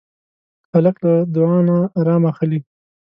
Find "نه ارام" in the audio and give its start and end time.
1.69-2.23